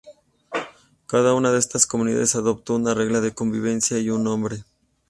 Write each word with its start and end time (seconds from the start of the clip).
Cada 1.05 1.35
una 1.35 1.51
de 1.51 1.59
estas 1.59 1.85
comunidades 1.85 2.33
adoptó 2.35 2.73
una 2.75 2.95
regla 2.95 3.21
de 3.21 3.35
convivencia 3.35 3.99
y 3.99 4.09
un 4.09 4.23
nombre. 4.23 4.63